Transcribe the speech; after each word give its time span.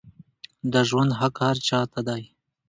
د 0.73 0.73
ژوند 0.89 1.11
حق 1.19 1.35
هر 1.47 1.57
چا 1.67 1.79
ته 1.91 1.99
دی 2.07 2.23